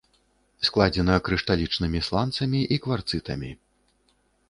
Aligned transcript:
Складзена 0.69 1.17
крышталічнымі 1.27 1.99
сланцамі 2.09 2.65
і 2.77 2.83
кварцытамі. 2.89 3.51